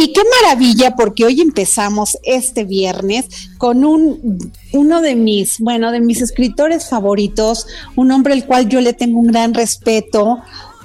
Y 0.00 0.12
qué 0.12 0.20
maravilla 0.42 0.94
porque 0.94 1.24
hoy 1.24 1.40
empezamos 1.40 2.18
este 2.22 2.62
viernes 2.62 3.26
con 3.58 3.84
un, 3.84 4.52
uno 4.72 5.00
de 5.00 5.16
mis, 5.16 5.58
bueno, 5.58 5.90
de 5.90 5.98
mis 5.98 6.22
escritores 6.22 6.88
favoritos, 6.88 7.66
un 7.96 8.12
hombre 8.12 8.34
al 8.34 8.46
cual 8.46 8.68
yo 8.68 8.80
le 8.80 8.92
tengo 8.92 9.18
un 9.18 9.26
gran 9.26 9.54
respeto, 9.54 10.38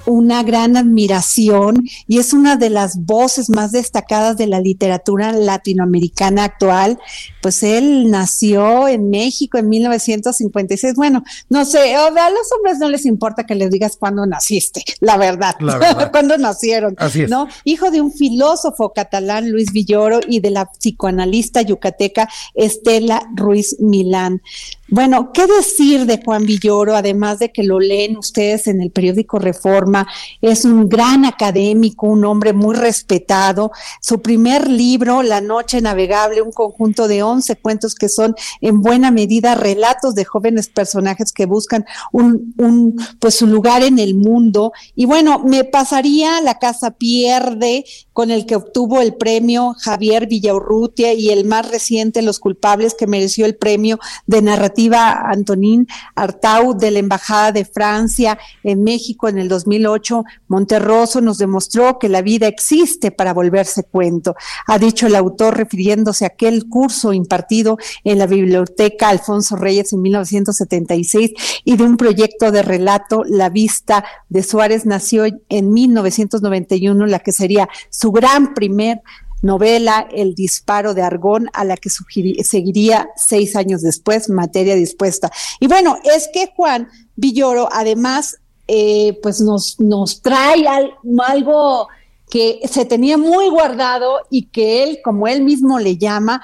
una 0.06 0.42
gran 0.42 0.76
admiración 0.76 1.84
y 2.08 2.18
es 2.18 2.32
una 2.32 2.56
de 2.56 2.70
las 2.70 3.04
voces 3.04 3.50
más 3.50 3.70
destacadas 3.70 4.36
de 4.36 4.48
la 4.48 4.58
literatura 4.58 5.30
latinoamericana 5.30 6.42
actual. 6.42 6.98
Pues 7.44 7.62
él 7.62 8.10
nació 8.10 8.88
en 8.88 9.10
México 9.10 9.58
en 9.58 9.68
1956. 9.68 10.94
Bueno, 10.94 11.22
no 11.50 11.66
sé, 11.66 11.94
a 11.94 12.08
los 12.08 12.52
hombres 12.56 12.78
no 12.78 12.88
les 12.88 13.04
importa 13.04 13.44
que 13.44 13.54
les 13.54 13.70
digas 13.70 13.98
cuándo 13.98 14.24
naciste, 14.24 14.82
la 15.00 15.18
verdad, 15.18 15.54
cuándo 16.10 16.38
nacieron, 16.38 16.96
¿no? 17.28 17.46
Hijo 17.64 17.90
de 17.90 18.00
un 18.00 18.12
filósofo 18.12 18.94
catalán, 18.94 19.50
Luis 19.50 19.72
Villoro, 19.74 20.20
y 20.26 20.40
de 20.40 20.52
la 20.52 20.64
psicoanalista 20.64 21.60
yucateca 21.60 22.30
Estela 22.54 23.28
Ruiz 23.34 23.76
Milán. 23.78 24.40
Bueno, 24.88 25.32
¿qué 25.32 25.46
decir 25.46 26.04
de 26.06 26.22
Juan 26.22 26.44
Villoro, 26.44 26.94
además 26.94 27.38
de 27.38 27.50
que 27.50 27.62
lo 27.62 27.80
leen 27.80 28.18
ustedes 28.18 28.66
en 28.66 28.82
el 28.82 28.90
periódico 28.90 29.38
Reforma? 29.38 30.06
Es 30.42 30.64
un 30.64 30.88
gran 30.88 31.24
académico, 31.24 32.06
un 32.06 32.24
hombre 32.24 32.52
muy 32.52 32.76
respetado. 32.76 33.72
Su 34.00 34.20
primer 34.20 34.68
libro, 34.68 35.22
La 35.22 35.40
Noche 35.40 35.80
Navegable, 35.80 36.42
un 36.42 36.52
conjunto 36.52 37.08
de 37.08 37.22
11 37.22 37.33
cuentos 37.56 37.94
que 37.94 38.08
son 38.08 38.34
en 38.60 38.80
buena 38.80 39.10
medida 39.10 39.54
relatos 39.54 40.14
de 40.14 40.24
jóvenes 40.24 40.68
personajes 40.68 41.32
que 41.32 41.46
buscan 41.46 41.84
un, 42.12 42.54
un 42.58 42.96
pues 43.18 43.36
su 43.36 43.46
lugar 43.46 43.82
en 43.82 43.98
el 43.98 44.14
mundo. 44.14 44.72
Y 44.94 45.06
bueno, 45.06 45.40
me 45.40 45.64
pasaría 45.64 46.40
La 46.40 46.58
Casa 46.58 46.92
Pierde, 46.92 47.84
con 48.14 48.30
el 48.30 48.46
que 48.46 48.56
obtuvo 48.56 49.02
el 49.02 49.14
premio 49.14 49.74
Javier 49.78 50.26
Villaurrutia 50.26 51.12
y 51.12 51.28
el 51.28 51.44
más 51.44 51.70
reciente, 51.70 52.22
Los 52.22 52.38
Culpables, 52.38 52.94
que 52.94 53.06
mereció 53.06 53.44
el 53.44 53.56
premio 53.56 53.98
de 54.26 54.40
narrativa 54.40 55.28
Antonín 55.28 55.86
Artau 56.14 56.74
de 56.74 56.92
la 56.92 57.00
Embajada 57.00 57.52
de 57.52 57.66
Francia 57.66 58.38
en 58.62 58.82
México 58.82 59.28
en 59.28 59.38
el 59.38 59.48
2008, 59.48 60.24
Monterroso 60.48 61.20
nos 61.20 61.38
demostró 61.38 61.98
que 61.98 62.08
la 62.08 62.22
vida 62.22 62.46
existe 62.46 63.10
para 63.10 63.34
volverse 63.34 63.82
cuento. 63.82 64.36
Ha 64.66 64.78
dicho 64.78 65.06
el 65.06 65.16
autor 65.16 65.56
refiriéndose 65.56 66.24
a 66.24 66.28
aquel 66.28 66.68
curso 66.68 67.12
impartido 67.12 67.78
en 68.04 68.18
la 68.18 68.26
Biblioteca 68.26 69.08
Alfonso 69.08 69.56
Reyes 69.56 69.92
en 69.92 70.02
1976 70.02 71.32
y 71.64 71.76
de 71.76 71.82
un 71.82 71.96
proyecto 71.96 72.52
de 72.52 72.62
relato, 72.62 73.24
La 73.26 73.50
Vista 73.50 74.04
de 74.28 74.44
Suárez 74.44 74.86
nació 74.86 75.24
en 75.48 75.72
1991, 75.72 77.06
la 77.06 77.18
que 77.18 77.32
sería 77.32 77.68
su 78.04 78.12
gran 78.12 78.52
primer 78.52 79.00
novela 79.40 80.06
El 80.12 80.34
disparo 80.34 80.92
de 80.92 81.00
Argón, 81.00 81.48
a 81.54 81.64
la 81.64 81.78
que 81.78 81.88
seguiría 81.88 83.08
seis 83.16 83.56
años 83.56 83.80
después, 83.80 84.28
materia 84.28 84.74
dispuesta. 84.74 85.32
Y 85.58 85.68
bueno, 85.68 85.96
es 86.04 86.28
que 86.30 86.52
Juan 86.54 86.90
Villoro 87.16 87.66
además 87.72 88.36
eh, 88.68 89.18
pues 89.22 89.40
nos, 89.40 89.80
nos 89.80 90.20
trae 90.20 90.66
algo 90.68 91.88
que 92.28 92.60
se 92.70 92.84
tenía 92.84 93.16
muy 93.16 93.48
guardado 93.48 94.18
y 94.28 94.48
que 94.48 94.82
él, 94.82 94.98
como 95.02 95.26
él 95.26 95.42
mismo 95.42 95.78
le 95.78 95.96
llama, 95.96 96.42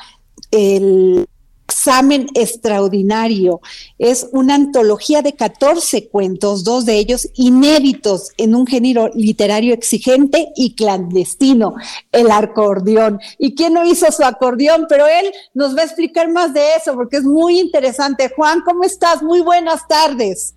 el 0.50 1.28
examen 1.70 2.26
extraordinario. 2.34 3.60
Es 3.98 4.28
una 4.32 4.56
antología 4.56 5.22
de 5.22 5.34
14 5.34 6.08
cuentos, 6.08 6.64
dos 6.64 6.84
de 6.84 6.98
ellos 6.98 7.28
inéditos 7.34 8.31
en 8.36 8.54
un 8.54 8.66
género 8.66 9.08
literario 9.14 9.72
exigente 9.72 10.48
y 10.56 10.75
clandestino, 10.75 11.75
el 12.10 12.30
acordeón. 12.30 13.20
¿Y 13.38 13.54
quién 13.54 13.75
no 13.75 13.84
hizo 13.84 14.10
su 14.10 14.25
acordeón? 14.25 14.86
Pero 14.88 15.06
él 15.06 15.32
nos 15.54 15.76
va 15.76 15.82
a 15.82 15.84
explicar 15.84 16.30
más 16.30 16.53
de 16.53 16.75
eso 16.76 16.94
porque 16.94 17.19
es 17.19 17.25
muy 17.25 17.60
interesante. 17.60 18.32
Juan, 18.34 18.62
¿cómo 18.64 18.82
estás? 18.82 19.22
Muy 19.22 19.41
buenas 19.41 19.86
tardes. 19.86 20.54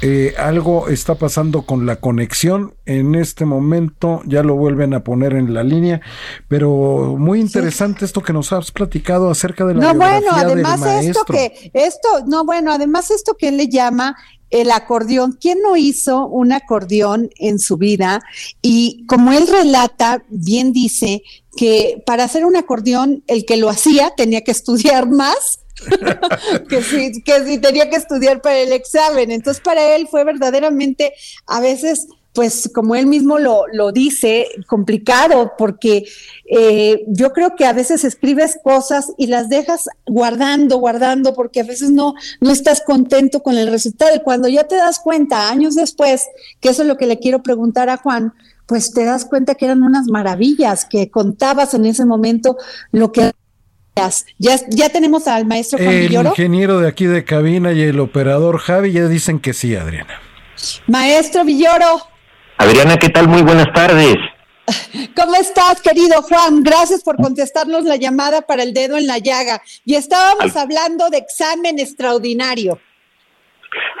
Eh, 0.00 0.34
algo 0.38 0.88
está 0.88 1.16
pasando 1.16 1.62
con 1.62 1.86
la 1.86 1.96
conexión. 1.96 2.74
En 2.86 3.14
este 3.14 3.44
momento 3.44 4.22
ya 4.26 4.42
lo 4.42 4.56
vuelven 4.56 4.94
a 4.94 5.04
poner 5.04 5.34
en 5.34 5.54
la 5.54 5.62
línea, 5.62 6.00
pero 6.48 7.16
muy 7.18 7.40
interesante 7.40 8.04
esto 8.04 8.22
que 8.22 8.32
nos 8.32 8.52
has 8.52 8.72
platicado 8.72 9.30
acerca 9.30 9.64
de 9.64 9.74
la 9.74 9.92
no, 9.92 9.98
bueno, 9.98 10.28
además 10.32 10.82
esto 11.04 11.24
que 11.24 11.70
esto, 11.74 12.08
no, 12.26 12.44
bueno, 12.44 12.72
además 12.72 13.10
esto 13.10 13.34
que 13.34 13.48
él 13.48 13.58
le 13.58 13.68
llama 13.68 14.16
el 14.52 14.70
acordeón. 14.70 15.38
¿Quién 15.40 15.60
no 15.62 15.76
hizo 15.76 16.26
un 16.26 16.52
acordeón 16.52 17.30
en 17.36 17.58
su 17.58 17.76
vida? 17.78 18.22
Y 18.60 19.04
como 19.06 19.32
él 19.32 19.48
relata, 19.48 20.24
bien 20.28 20.72
dice 20.72 21.22
que 21.56 22.02
para 22.06 22.24
hacer 22.24 22.44
un 22.44 22.56
acordeón, 22.56 23.24
el 23.26 23.44
que 23.44 23.56
lo 23.56 23.68
hacía 23.68 24.12
tenía 24.16 24.42
que 24.42 24.52
estudiar 24.52 25.08
más 25.10 25.60
que 26.68 26.82
sí, 26.82 27.22
que 27.22 27.44
sí 27.44 27.58
tenía 27.58 27.88
que 27.90 27.96
estudiar 27.96 28.40
para 28.40 28.58
el 28.58 28.72
examen. 28.72 29.30
Entonces, 29.30 29.62
para 29.62 29.94
él 29.94 30.08
fue 30.10 30.24
verdaderamente 30.24 31.12
a 31.46 31.60
veces 31.60 32.08
pues 32.32 32.70
como 32.74 32.94
él 32.94 33.06
mismo 33.06 33.38
lo, 33.38 33.66
lo 33.72 33.92
dice, 33.92 34.46
complicado, 34.66 35.52
porque 35.58 36.04
eh, 36.46 37.04
yo 37.08 37.32
creo 37.32 37.56
que 37.56 37.66
a 37.66 37.74
veces 37.74 38.04
escribes 38.04 38.58
cosas 38.62 39.12
y 39.18 39.26
las 39.26 39.48
dejas 39.48 39.88
guardando, 40.06 40.78
guardando, 40.78 41.34
porque 41.34 41.60
a 41.60 41.64
veces 41.64 41.90
no, 41.90 42.14
no 42.40 42.50
estás 42.50 42.80
contento 42.80 43.42
con 43.42 43.58
el 43.58 43.68
resultado. 43.68 44.16
Y 44.16 44.20
cuando 44.20 44.48
ya 44.48 44.64
te 44.64 44.76
das 44.76 44.98
cuenta, 44.98 45.50
años 45.50 45.74
después, 45.74 46.26
que 46.60 46.70
eso 46.70 46.82
es 46.82 46.88
lo 46.88 46.96
que 46.96 47.06
le 47.06 47.18
quiero 47.18 47.42
preguntar 47.42 47.90
a 47.90 47.98
Juan, 47.98 48.32
pues 48.66 48.94
te 48.94 49.04
das 49.04 49.26
cuenta 49.26 49.54
que 49.54 49.66
eran 49.66 49.82
unas 49.82 50.06
maravillas, 50.06 50.86
que 50.86 51.10
contabas 51.10 51.74
en 51.74 51.84
ese 51.84 52.06
momento 52.06 52.56
lo 52.92 53.12
que 53.12 53.32
ya, 54.38 54.56
ya 54.68 54.88
tenemos 54.88 55.28
al 55.28 55.46
maestro 55.46 55.78
Juan 55.78 55.90
El 55.90 56.12
ingeniero 56.12 56.80
de 56.80 56.88
aquí 56.88 57.06
de 57.06 57.24
cabina 57.24 57.72
y 57.72 57.82
el 57.82 58.00
operador 58.00 58.58
Javi 58.58 58.92
ya 58.92 59.06
dicen 59.06 59.38
que 59.38 59.52
sí, 59.52 59.76
Adriana. 59.76 60.20
Maestro 60.86 61.44
Villoro. 61.44 62.00
Adriana, 62.58 62.96
¿qué 62.96 63.08
tal? 63.08 63.28
Muy 63.28 63.42
buenas 63.42 63.72
tardes. 63.72 64.16
¿Cómo 65.16 65.34
estás, 65.34 65.80
querido 65.82 66.22
Juan? 66.22 66.62
Gracias 66.62 67.02
por 67.02 67.16
contestarnos 67.16 67.84
la 67.84 67.96
llamada 67.96 68.42
para 68.42 68.62
el 68.62 68.72
dedo 68.72 68.96
en 68.96 69.06
la 69.06 69.18
llaga. 69.18 69.60
Y 69.84 69.96
estábamos 69.96 70.56
hablando 70.56 71.10
de 71.10 71.18
examen 71.18 71.78
extraordinario. 71.78 72.78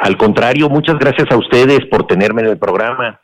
Al 0.00 0.16
contrario, 0.16 0.68
muchas 0.68 0.98
gracias 0.98 1.30
a 1.30 1.36
ustedes 1.36 1.80
por 1.90 2.06
tenerme 2.06 2.42
en 2.42 2.48
el 2.48 2.58
programa. 2.58 3.20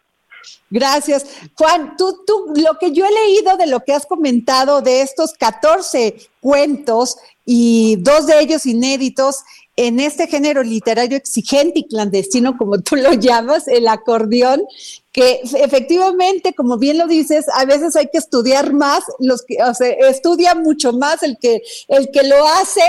Gracias. 0.70 1.24
Juan, 1.54 1.96
tú, 1.96 2.24
tú, 2.26 2.52
lo 2.56 2.78
que 2.78 2.92
yo 2.92 3.06
he 3.06 3.12
leído 3.12 3.56
de 3.56 3.66
lo 3.66 3.80
que 3.80 3.94
has 3.94 4.04
comentado 4.04 4.82
de 4.82 5.00
estos 5.00 5.32
14 5.32 6.16
cuentos 6.40 7.16
y 7.44 7.96
dos 8.00 8.26
de 8.26 8.40
ellos 8.40 8.66
inéditos 8.66 9.44
en 9.76 10.00
este 10.00 10.26
género 10.26 10.62
literario 10.62 11.16
exigente 11.16 11.78
y 11.78 11.86
clandestino, 11.88 12.58
como 12.58 12.80
tú 12.80 12.96
lo 12.96 13.12
llamas, 13.12 13.68
el 13.68 13.86
acordeón, 13.86 14.62
que 15.12 15.40
efectivamente, 15.42 16.52
como 16.52 16.78
bien 16.78 16.98
lo 16.98 17.06
dices, 17.06 17.46
a 17.54 17.64
veces 17.64 17.94
hay 17.94 18.08
que 18.12 18.18
estudiar 18.18 18.72
más, 18.72 19.04
los 19.20 19.42
que, 19.42 19.62
o 19.62 19.72
sea, 19.72 19.88
estudia 19.88 20.56
mucho 20.56 20.92
más 20.92 21.22
el 21.22 21.38
que, 21.38 21.62
el 21.86 22.10
que 22.10 22.24
lo 22.24 22.46
hace, 22.48 22.82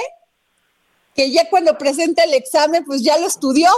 que 1.15 1.31
ya 1.31 1.47
cuando 1.50 1.77
presenta 1.77 2.23
el 2.23 2.33
examen, 2.33 2.83
pues 2.85 3.03
ya 3.03 3.19
lo 3.19 3.27
estudió. 3.27 3.69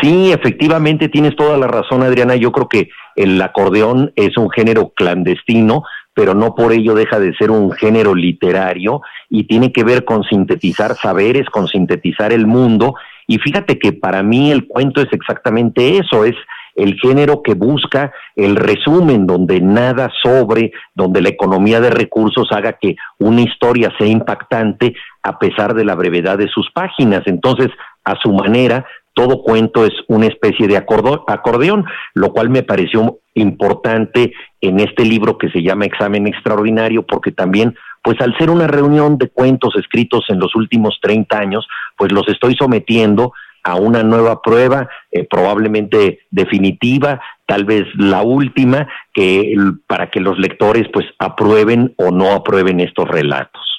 Sí, 0.00 0.30
efectivamente, 0.30 1.08
tienes 1.08 1.34
toda 1.36 1.56
la 1.56 1.66
razón, 1.66 2.02
Adriana. 2.02 2.36
Yo 2.36 2.52
creo 2.52 2.68
que 2.68 2.90
el 3.16 3.40
acordeón 3.40 4.12
es 4.14 4.36
un 4.36 4.50
género 4.50 4.90
clandestino, 4.94 5.84
pero 6.14 6.34
no 6.34 6.54
por 6.54 6.72
ello 6.72 6.94
deja 6.94 7.18
de 7.18 7.34
ser 7.34 7.50
un 7.50 7.72
género 7.72 8.14
literario 8.14 9.00
y 9.28 9.44
tiene 9.44 9.72
que 9.72 9.84
ver 9.84 10.04
con 10.04 10.22
sintetizar 10.24 10.94
saberes, 10.94 11.46
con 11.50 11.66
sintetizar 11.66 12.32
el 12.32 12.46
mundo. 12.46 12.94
Y 13.26 13.38
fíjate 13.38 13.78
que 13.78 13.92
para 13.92 14.22
mí 14.22 14.50
el 14.50 14.66
cuento 14.66 15.00
es 15.00 15.12
exactamente 15.12 15.98
eso, 15.98 16.24
es 16.24 16.36
el 16.76 16.98
género 17.00 17.42
que 17.42 17.54
busca 17.54 18.12
el 18.36 18.54
resumen, 18.54 19.26
donde 19.26 19.60
nada 19.60 20.10
sobre, 20.22 20.72
donde 20.94 21.22
la 21.22 21.30
economía 21.30 21.80
de 21.80 21.90
recursos 21.90 22.48
haga 22.52 22.74
que 22.74 22.96
una 23.18 23.40
historia 23.40 23.92
sea 23.98 24.06
impactante 24.06 24.94
a 25.22 25.38
pesar 25.38 25.74
de 25.74 25.84
la 25.84 25.94
brevedad 25.94 26.38
de 26.38 26.48
sus 26.48 26.70
páginas. 26.70 27.22
Entonces, 27.26 27.68
a 28.04 28.14
su 28.22 28.32
manera, 28.32 28.86
todo 29.16 29.42
cuento 29.42 29.86
es 29.86 29.94
una 30.08 30.26
especie 30.26 30.68
de 30.68 30.76
acordeón, 30.76 31.86
lo 32.12 32.32
cual 32.32 32.50
me 32.50 32.62
pareció 32.62 33.20
importante 33.32 34.34
en 34.60 34.78
este 34.78 35.06
libro 35.06 35.38
que 35.38 35.48
se 35.48 35.62
llama 35.62 35.86
Examen 35.86 36.26
Extraordinario, 36.26 37.02
porque 37.02 37.32
también, 37.32 37.74
pues 38.02 38.20
al 38.20 38.36
ser 38.36 38.50
una 38.50 38.66
reunión 38.66 39.16
de 39.16 39.30
cuentos 39.30 39.74
escritos 39.76 40.26
en 40.28 40.38
los 40.38 40.54
últimos 40.54 40.98
30 41.00 41.38
años, 41.38 41.66
pues 41.96 42.12
los 42.12 42.28
estoy 42.28 42.56
sometiendo 42.58 43.32
a 43.64 43.76
una 43.76 44.02
nueva 44.02 44.42
prueba, 44.42 44.86
eh, 45.10 45.24
probablemente 45.24 46.20
definitiva, 46.30 47.18
tal 47.46 47.64
vez 47.64 47.86
la 47.96 48.22
última, 48.22 48.86
que 49.14 49.54
para 49.86 50.10
que 50.10 50.20
los 50.20 50.38
lectores 50.38 50.88
pues 50.92 51.06
aprueben 51.18 51.94
o 51.96 52.10
no 52.10 52.32
aprueben 52.32 52.80
estos 52.80 53.08
relatos. 53.08 53.75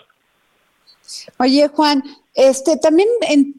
Oye, 1.39 1.67
Juan, 1.67 2.03
este 2.33 2.77
también 2.77 3.07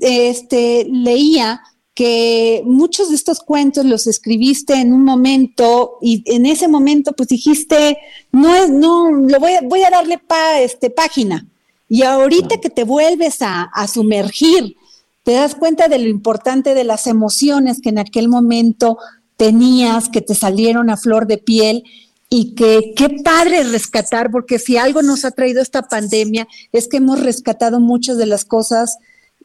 este 0.00 0.86
leía 0.90 1.60
que 1.94 2.62
muchos 2.64 3.08
de 3.08 3.16
estos 3.16 3.40
cuentos 3.40 3.84
los 3.84 4.06
escribiste 4.06 4.74
en 4.74 4.92
un 4.92 5.02
momento 5.02 5.98
y 6.00 6.22
en 6.26 6.46
ese 6.46 6.68
momento 6.68 7.12
pues 7.12 7.28
dijiste, 7.28 7.98
no 8.30 8.54
es, 8.54 8.70
no, 8.70 9.10
lo 9.10 9.40
voy 9.40 9.54
a, 9.54 9.62
voy 9.62 9.82
a 9.82 9.90
darle 9.90 10.18
pa, 10.18 10.60
este, 10.60 10.90
página. 10.90 11.44
Y 11.88 12.02
ahorita 12.02 12.60
que 12.60 12.70
te 12.70 12.84
vuelves 12.84 13.42
a, 13.42 13.62
a 13.62 13.88
sumergir, 13.88 14.76
te 15.24 15.32
das 15.32 15.56
cuenta 15.56 15.88
de 15.88 15.98
lo 15.98 16.08
importante 16.08 16.74
de 16.74 16.84
las 16.84 17.08
emociones 17.08 17.80
que 17.80 17.88
en 17.88 17.98
aquel 17.98 18.28
momento 18.28 18.98
tenías, 19.36 20.08
que 20.08 20.20
te 20.20 20.36
salieron 20.36 20.90
a 20.90 20.96
flor 20.96 21.26
de 21.26 21.38
piel 21.38 21.82
y 22.30 22.54
que 22.54 22.92
qué 22.96 23.16
padre 23.24 23.64
rescatar, 23.64 24.30
porque 24.30 24.58
si 24.58 24.76
algo 24.76 25.02
nos 25.02 25.24
ha 25.24 25.30
traído 25.30 25.62
esta 25.62 25.82
pandemia 25.82 26.46
es 26.72 26.88
que 26.88 26.98
hemos 26.98 27.22
rescatado 27.22 27.80
muchas 27.80 28.18
de 28.18 28.26
las 28.26 28.44
cosas 28.44 28.98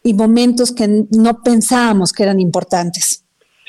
y 0.04 0.14
momentos 0.14 0.74
que 0.74 1.06
no 1.12 1.42
pensábamos 1.44 2.12
que 2.12 2.24
eran 2.24 2.40
importantes. 2.40 3.26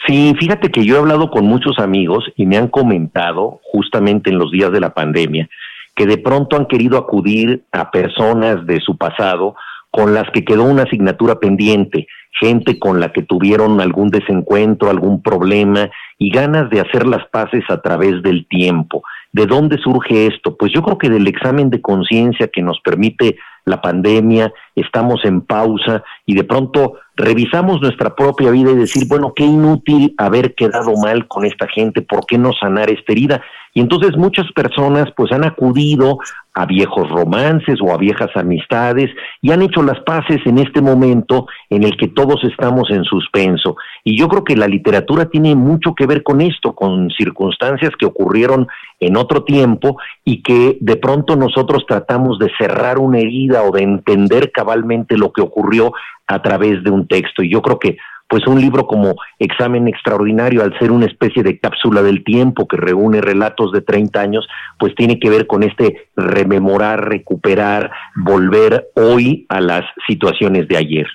Sí, 0.06 0.34
fíjate 0.38 0.70
que 0.70 0.84
yo 0.84 0.96
he 0.96 0.98
hablado 0.98 1.30
con 1.30 1.46
muchos 1.46 1.78
amigos 1.78 2.24
y 2.36 2.44
me 2.44 2.58
han 2.58 2.68
comentado 2.68 3.60
justamente 3.72 4.30
en 4.30 4.38
los 4.38 4.50
días 4.50 4.70
de 4.72 4.80
la 4.80 4.92
pandemia 4.92 5.48
que 5.94 6.06
de 6.06 6.18
pronto 6.18 6.56
han 6.56 6.66
querido 6.66 6.98
acudir 6.98 7.64
a 7.72 7.90
personas 7.90 8.66
de 8.66 8.80
su 8.80 8.96
pasado 8.96 9.54
con 9.94 10.12
las 10.12 10.28
que 10.32 10.44
quedó 10.44 10.64
una 10.64 10.82
asignatura 10.82 11.38
pendiente, 11.38 12.08
gente 12.40 12.80
con 12.80 12.98
la 12.98 13.12
que 13.12 13.22
tuvieron 13.22 13.80
algún 13.80 14.08
desencuentro, 14.08 14.90
algún 14.90 15.22
problema 15.22 15.88
y 16.18 16.30
ganas 16.30 16.68
de 16.68 16.80
hacer 16.80 17.06
las 17.06 17.24
paces 17.28 17.62
a 17.68 17.80
través 17.80 18.20
del 18.24 18.44
tiempo. 18.48 19.04
¿De 19.30 19.46
dónde 19.46 19.78
surge 19.78 20.26
esto? 20.26 20.56
Pues 20.56 20.72
yo 20.74 20.82
creo 20.82 20.98
que 20.98 21.08
del 21.08 21.28
examen 21.28 21.70
de 21.70 21.80
conciencia 21.80 22.48
que 22.48 22.60
nos 22.60 22.80
permite 22.80 23.36
la 23.66 23.80
pandemia, 23.80 24.52
estamos 24.74 25.24
en 25.24 25.42
pausa 25.42 26.02
y 26.26 26.34
de 26.34 26.42
pronto 26.42 26.94
revisamos 27.14 27.80
nuestra 27.80 28.16
propia 28.16 28.50
vida 28.50 28.72
y 28.72 28.76
decir, 28.76 29.04
bueno, 29.08 29.32
qué 29.34 29.44
inútil 29.44 30.12
haber 30.18 30.56
quedado 30.56 30.96
mal 30.96 31.28
con 31.28 31.44
esta 31.44 31.68
gente, 31.68 32.02
¿por 32.02 32.26
qué 32.26 32.36
no 32.36 32.50
sanar 32.52 32.90
esta 32.90 33.12
herida? 33.12 33.42
Y 33.74 33.80
entonces 33.80 34.16
muchas 34.16 34.46
personas 34.52 35.08
pues 35.16 35.32
han 35.32 35.44
acudido 35.44 36.18
a 36.54 36.64
viejos 36.64 37.10
romances 37.10 37.80
o 37.82 37.92
a 37.92 37.96
viejas 37.96 38.30
amistades 38.36 39.10
y 39.42 39.50
han 39.50 39.62
hecho 39.62 39.82
las 39.82 39.98
paces 40.00 40.40
en 40.44 40.58
este 40.58 40.80
momento 40.80 41.48
en 41.68 41.82
el 41.82 41.96
que 41.96 42.06
todos 42.06 42.44
estamos 42.44 42.88
en 42.90 43.02
suspenso. 43.02 43.76
Y 44.04 44.16
yo 44.16 44.28
creo 44.28 44.44
que 44.44 44.54
la 44.54 44.68
literatura 44.68 45.28
tiene 45.28 45.56
mucho 45.56 45.94
que 45.96 46.06
ver 46.06 46.22
con 46.22 46.40
esto, 46.40 46.74
con 46.76 47.10
circunstancias 47.10 47.90
que 47.98 48.06
ocurrieron 48.06 48.68
en 49.00 49.16
otro 49.16 49.42
tiempo 49.42 49.96
y 50.24 50.42
que 50.42 50.78
de 50.80 50.96
pronto 50.96 51.34
nosotros 51.34 51.84
tratamos 51.86 52.38
de 52.38 52.52
cerrar 52.56 52.98
una 53.00 53.18
herida 53.18 53.64
o 53.64 53.72
de 53.72 53.82
entender 53.82 54.52
cabalmente 54.52 55.18
lo 55.18 55.32
que 55.32 55.42
ocurrió 55.42 55.92
a 56.28 56.40
través 56.40 56.84
de 56.84 56.90
un 56.90 57.08
texto. 57.08 57.42
Y 57.42 57.50
yo 57.50 57.60
creo 57.60 57.80
que 57.80 57.96
pues 58.34 58.48
un 58.48 58.60
libro 58.60 58.88
como 58.88 59.14
Examen 59.38 59.86
Extraordinario, 59.86 60.64
al 60.64 60.76
ser 60.80 60.90
una 60.90 61.06
especie 61.06 61.44
de 61.44 61.60
cápsula 61.60 62.02
del 62.02 62.24
tiempo 62.24 62.66
que 62.66 62.76
reúne 62.76 63.20
relatos 63.20 63.70
de 63.70 63.80
30 63.80 64.20
años, 64.20 64.48
pues 64.76 64.92
tiene 64.96 65.20
que 65.20 65.30
ver 65.30 65.46
con 65.46 65.62
este 65.62 66.08
rememorar, 66.16 67.08
recuperar, 67.08 67.92
volver 68.16 68.90
hoy 68.96 69.46
a 69.48 69.60
las 69.60 69.84
situaciones 70.08 70.66
de 70.66 70.76
ayer. 70.76 71.06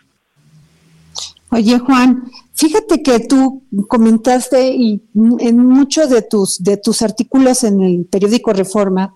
Oye, 1.51 1.77
Juan, 1.79 2.23
fíjate 2.53 3.03
que 3.03 3.19
tú 3.27 3.63
comentaste 3.89 4.69
y 4.73 5.01
en 5.39 5.57
muchos 5.57 6.09
de 6.09 6.21
tus, 6.21 6.63
de 6.63 6.77
tus 6.77 7.01
artículos 7.01 7.65
en 7.65 7.81
el 7.81 8.05
periódico 8.05 8.53
Reforma, 8.53 9.13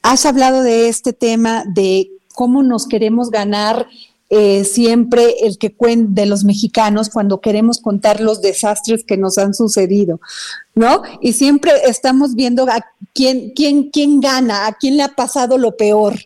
has 0.00 0.24
hablado 0.24 0.62
de 0.62 0.88
este 0.88 1.12
tema 1.12 1.64
de 1.66 2.08
cómo 2.34 2.62
nos 2.62 2.86
queremos 2.88 3.28
ganar 3.28 3.86
eh, 4.36 4.64
siempre 4.64 5.32
el 5.42 5.58
que 5.58 5.76
cuente 5.76 6.22
de 6.22 6.26
los 6.26 6.42
mexicanos 6.42 7.08
cuando 7.08 7.40
queremos 7.40 7.78
contar 7.78 8.20
los 8.20 8.42
desastres 8.42 9.04
que 9.04 9.16
nos 9.16 9.38
han 9.38 9.54
sucedido, 9.54 10.20
¿no? 10.74 11.02
Y 11.20 11.34
siempre 11.34 11.70
estamos 11.86 12.34
viendo 12.34 12.64
a 12.64 12.84
quién, 13.12 13.52
quién, 13.54 13.90
quién 13.90 14.20
gana, 14.20 14.66
a 14.66 14.72
quién 14.72 14.96
le 14.96 15.04
ha 15.04 15.14
pasado 15.14 15.56
lo 15.56 15.76
peor. 15.76 16.16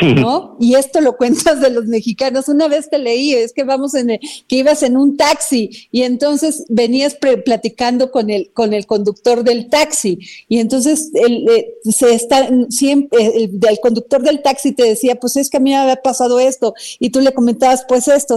¿No? 0.00 0.56
Y 0.60 0.76
esto 0.76 1.00
lo 1.00 1.16
cuentas 1.16 1.60
de 1.60 1.68
los 1.68 1.86
mexicanos. 1.86 2.48
Una 2.48 2.68
vez 2.68 2.88
te 2.88 2.98
leí, 2.98 3.34
es 3.34 3.52
que 3.52 3.64
vamos 3.64 3.94
en 3.94 4.10
el, 4.10 4.20
que 4.46 4.56
ibas 4.56 4.84
en 4.84 4.96
un 4.96 5.16
taxi 5.16 5.88
y 5.90 6.02
entonces 6.02 6.64
venías 6.68 7.16
platicando 7.16 8.12
con 8.12 8.30
el, 8.30 8.50
con 8.52 8.72
el 8.72 8.86
conductor 8.86 9.42
del 9.42 9.68
taxi 9.68 10.20
y 10.48 10.60
entonces 10.60 11.10
el, 11.14 11.48
eh, 11.48 11.74
se 11.82 12.14
está 12.14 12.48
siempre, 12.68 13.26
el, 13.34 13.80
conductor 13.82 14.22
del 14.22 14.42
taxi 14.42 14.72
te 14.72 14.84
decía, 14.84 15.16
pues 15.16 15.36
es 15.36 15.50
que 15.50 15.56
a 15.56 15.60
mí 15.60 15.70
me 15.70 15.76
había 15.76 15.96
pasado 15.96 16.38
esto 16.38 16.72
y 17.00 17.10
tú 17.10 17.20
le 17.20 17.34
comentabas, 17.34 17.84
pues 17.88 18.06
esto. 18.06 18.36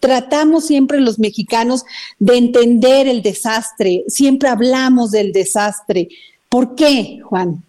Tratamos 0.00 0.66
siempre 0.66 1.00
los 1.00 1.20
mexicanos 1.20 1.84
de 2.18 2.36
entender 2.36 3.06
el 3.06 3.22
desastre, 3.22 4.04
siempre 4.08 4.48
hablamos 4.48 5.12
del 5.12 5.32
desastre. 5.32 6.08
¿Por 6.48 6.74
qué, 6.74 7.20
Juan? 7.22 7.62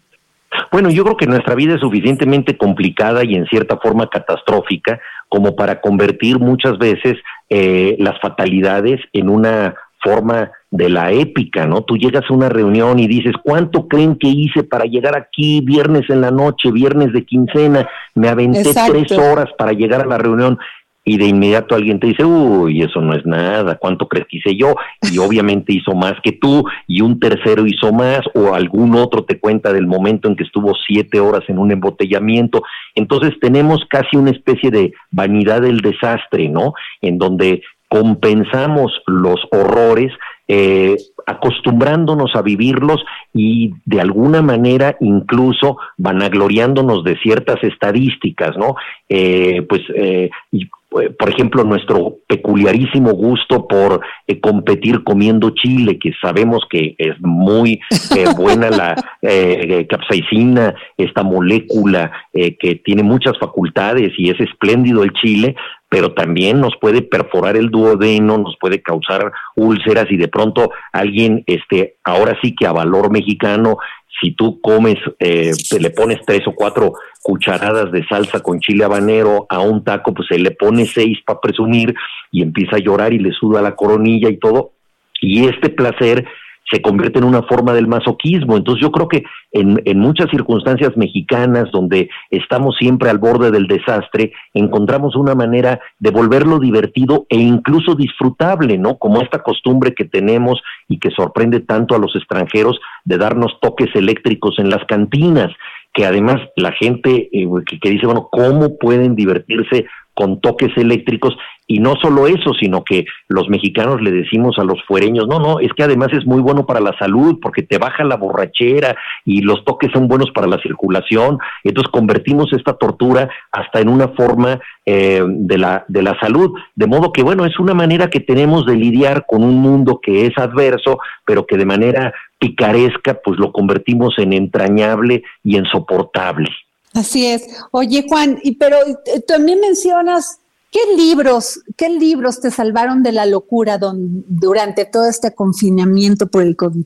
Bueno, 0.70 0.90
yo 0.90 1.04
creo 1.04 1.16
que 1.16 1.26
nuestra 1.26 1.54
vida 1.54 1.74
es 1.74 1.80
suficientemente 1.80 2.56
complicada 2.56 3.24
y 3.24 3.34
en 3.34 3.46
cierta 3.46 3.76
forma 3.78 4.08
catastrófica 4.08 5.00
como 5.28 5.54
para 5.54 5.80
convertir 5.80 6.38
muchas 6.38 6.78
veces 6.78 7.16
eh, 7.48 7.96
las 7.98 8.20
fatalidades 8.20 9.00
en 9.12 9.28
una 9.28 9.74
forma 10.02 10.50
de 10.70 10.88
la 10.88 11.10
épica, 11.10 11.66
¿no? 11.66 11.82
Tú 11.82 11.96
llegas 11.96 12.24
a 12.28 12.32
una 12.32 12.48
reunión 12.48 12.98
y 12.98 13.08
dices, 13.08 13.34
¿cuánto 13.42 13.88
creen 13.88 14.16
que 14.16 14.28
hice 14.28 14.62
para 14.62 14.84
llegar 14.84 15.16
aquí 15.16 15.60
viernes 15.60 16.08
en 16.08 16.20
la 16.20 16.30
noche, 16.30 16.70
viernes 16.70 17.12
de 17.12 17.24
quincena? 17.24 17.88
Me 18.14 18.28
aventé 18.28 18.72
tres 18.72 19.12
horas 19.12 19.48
para 19.58 19.72
llegar 19.72 20.00
a 20.00 20.06
la 20.06 20.18
reunión 20.18 20.58
y 21.04 21.16
de 21.16 21.26
inmediato 21.26 21.74
alguien 21.74 21.98
te 21.98 22.08
dice, 22.08 22.24
uy, 22.24 22.82
eso 22.82 23.00
no 23.00 23.14
es 23.14 23.24
nada, 23.24 23.76
¿cuánto 23.76 24.06
crees 24.06 24.26
que 24.28 24.36
hice 24.38 24.56
yo? 24.56 24.74
Y 25.10 25.18
obviamente 25.18 25.72
hizo 25.72 25.94
más 25.94 26.14
que 26.22 26.32
tú, 26.32 26.64
y 26.86 27.00
un 27.00 27.18
tercero 27.18 27.66
hizo 27.66 27.92
más, 27.92 28.20
o 28.34 28.54
algún 28.54 28.94
otro 28.94 29.24
te 29.24 29.38
cuenta 29.38 29.72
del 29.72 29.86
momento 29.86 30.28
en 30.28 30.36
que 30.36 30.44
estuvo 30.44 30.74
siete 30.86 31.18
horas 31.20 31.42
en 31.48 31.58
un 31.58 31.72
embotellamiento. 31.72 32.62
Entonces 32.94 33.34
tenemos 33.40 33.84
casi 33.88 34.16
una 34.16 34.30
especie 34.30 34.70
de 34.70 34.92
vanidad 35.10 35.62
del 35.62 35.80
desastre, 35.80 36.48
¿no? 36.48 36.74
En 37.00 37.18
donde 37.18 37.62
compensamos 37.88 38.92
los 39.06 39.40
horrores 39.50 40.12
eh, 40.46 40.96
acostumbrándonos 41.26 42.34
a 42.34 42.42
vivirlos 42.42 43.04
y 43.32 43.72
de 43.84 44.00
alguna 44.00 44.42
manera 44.42 44.96
incluso 45.00 45.76
vanagloriándonos 45.96 47.04
de 47.04 47.16
ciertas 47.18 47.62
estadísticas, 47.62 48.56
¿no? 48.56 48.74
Eh, 49.08 49.62
pues 49.68 49.82
eh, 49.94 50.30
eh, 50.52 50.68
por 50.90 51.30
ejemplo, 51.30 51.64
nuestro 51.64 52.16
peculiarísimo 52.26 53.12
gusto 53.12 53.68
por 53.68 54.00
eh, 54.26 54.40
competir 54.40 55.04
comiendo 55.04 55.50
chile, 55.50 55.98
que 55.98 56.12
sabemos 56.20 56.64
que 56.68 56.96
es 56.98 57.14
muy 57.20 57.80
eh, 58.16 58.24
buena 58.36 58.70
la 58.70 58.94
capsaicina, 59.88 60.74
esta 60.96 61.22
molécula 61.22 62.10
que 62.32 62.80
tiene 62.84 63.02
muchas 63.02 63.38
facultades 63.38 64.12
y 64.16 64.30
es 64.30 64.40
espléndido 64.40 65.02
el 65.02 65.12
chile, 65.12 65.54
pero 65.90 66.14
también 66.14 66.60
nos 66.60 66.76
puede 66.80 67.02
perforar 67.02 67.56
el 67.56 67.68
duodeno, 67.68 68.38
nos 68.38 68.56
puede 68.58 68.80
causar 68.80 69.32
úlceras 69.56 70.06
y 70.10 70.16
de 70.16 70.28
pronto 70.28 70.70
alguien, 70.92 71.42
este, 71.46 71.96
ahora 72.04 72.38
sí 72.40 72.54
que 72.54 72.66
a 72.66 72.72
valor 72.72 73.10
mexicano, 73.10 73.76
si 74.20 74.32
tú 74.32 74.60
comes, 74.60 74.96
eh, 75.18 75.52
le 75.78 75.90
pones 75.90 76.20
tres 76.26 76.46
o 76.46 76.54
cuatro 76.54 76.94
cucharadas 77.22 77.92
de 77.92 78.06
salsa 78.06 78.40
con 78.40 78.60
chile 78.60 78.84
habanero 78.84 79.46
a 79.48 79.60
un 79.60 79.84
taco, 79.84 80.14
pues 80.14 80.28
se 80.28 80.38
le 80.38 80.50
pone 80.50 80.86
seis 80.86 81.18
para 81.24 81.40
presumir 81.40 81.94
y 82.30 82.42
empieza 82.42 82.76
a 82.76 82.80
llorar 82.80 83.12
y 83.12 83.18
le 83.18 83.32
suda 83.32 83.62
la 83.62 83.76
coronilla 83.76 84.28
y 84.28 84.38
todo. 84.38 84.72
Y 85.20 85.46
este 85.46 85.68
placer 85.68 86.26
se 86.70 86.80
convierte 86.82 87.18
en 87.18 87.24
una 87.24 87.42
forma 87.42 87.72
del 87.72 87.88
masoquismo. 87.88 88.56
Entonces 88.56 88.82
yo 88.82 88.92
creo 88.92 89.08
que 89.08 89.24
en, 89.52 89.82
en, 89.84 89.98
muchas 89.98 90.30
circunstancias 90.30 90.96
mexicanas 90.96 91.70
donde 91.72 92.08
estamos 92.30 92.76
siempre 92.78 93.10
al 93.10 93.18
borde 93.18 93.50
del 93.50 93.66
desastre, 93.66 94.32
encontramos 94.54 95.16
una 95.16 95.34
manera 95.34 95.80
de 95.98 96.10
volverlo 96.10 96.58
divertido 96.58 97.26
e 97.28 97.38
incluso 97.38 97.94
disfrutable, 97.94 98.78
¿no? 98.78 98.98
Como 98.98 99.20
esta 99.22 99.42
costumbre 99.42 99.94
que 99.94 100.04
tenemos 100.04 100.62
y 100.88 100.98
que 100.98 101.10
sorprende 101.10 101.60
tanto 101.60 101.94
a 101.94 101.98
los 101.98 102.14
extranjeros 102.14 102.78
de 103.04 103.18
darnos 103.18 103.58
toques 103.60 103.88
eléctricos 103.94 104.58
en 104.58 104.70
las 104.70 104.84
cantinas 104.84 105.50
que 105.92 106.06
además 106.06 106.36
la 106.56 106.72
gente 106.72 107.28
eh, 107.32 107.48
que, 107.80 107.90
dice, 107.90 108.06
bueno, 108.06 108.28
¿cómo 108.30 108.78
pueden 108.78 109.16
divertirse 109.16 109.86
con 110.14 110.40
toques 110.40 110.70
eléctricos 110.76 111.36
y 111.66 111.78
no 111.78 111.94
solo 112.02 112.26
eso, 112.26 112.52
sino 112.60 112.82
que 112.82 113.04
los 113.28 113.48
mexicanos 113.48 114.02
le 114.02 114.10
decimos 114.10 114.58
a 114.58 114.64
los 114.64 114.82
fuereños, 114.88 115.28
no, 115.28 115.38
no, 115.38 115.60
es 115.60 115.72
que 115.72 115.84
además 115.84 116.08
es 116.12 116.26
muy 116.26 116.40
bueno 116.40 116.66
para 116.66 116.80
la 116.80 116.98
salud 116.98 117.38
porque 117.40 117.62
te 117.62 117.78
baja 117.78 118.02
la 118.02 118.16
borrachera 118.16 118.96
y 119.24 119.42
los 119.42 119.64
toques 119.64 119.92
son 119.92 120.08
buenos 120.08 120.32
para 120.32 120.48
la 120.48 120.58
circulación. 120.58 121.38
Entonces 121.62 121.92
convertimos 121.92 122.52
esta 122.52 122.72
tortura 122.72 123.30
hasta 123.52 123.80
en 123.80 123.88
una 123.88 124.08
forma 124.08 124.58
eh, 124.84 125.22
de, 125.24 125.58
la, 125.58 125.84
de 125.86 126.02
la 126.02 126.18
salud. 126.18 126.58
De 126.74 126.88
modo 126.88 127.12
que, 127.12 127.22
bueno, 127.22 127.44
es 127.46 127.56
una 127.60 127.74
manera 127.74 128.10
que 128.10 128.18
tenemos 128.18 128.66
de 128.66 128.74
lidiar 128.74 129.24
con 129.28 129.44
un 129.44 129.58
mundo 129.62 130.00
que 130.02 130.26
es 130.26 130.36
adverso, 130.38 130.98
pero 131.24 131.46
que 131.46 131.56
de 131.56 131.66
manera 131.66 132.12
picaresca, 132.40 133.20
pues 133.22 133.38
lo 133.38 133.52
convertimos 133.52 134.18
en 134.18 134.32
entrañable 134.32 135.22
y 135.44 135.56
en 135.56 135.66
soportable. 135.66 136.48
Así 136.94 137.26
es. 137.26 137.46
Oye, 137.70 138.04
Juan, 138.08 138.38
y 138.42 138.56
pero 138.56 138.76
eh, 138.86 139.20
también 139.26 139.60
mencionas 139.60 140.40
¿Qué 140.72 140.78
libros, 140.96 141.64
qué 141.76 141.88
libros 141.88 142.40
te 142.40 142.52
salvaron 142.52 143.02
de 143.02 143.10
la 143.10 143.26
locura 143.26 143.76
don, 143.76 144.22
durante 144.28 144.84
todo 144.84 145.08
este 145.08 145.34
confinamiento 145.34 146.28
por 146.28 146.42
el 146.42 146.54
COVID? 146.54 146.84